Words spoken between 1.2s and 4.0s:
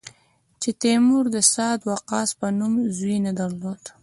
د سعد وقاص په نوم زوی نه درلود.